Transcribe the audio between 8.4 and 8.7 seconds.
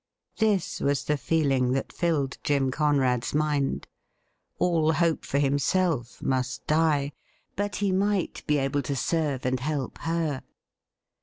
be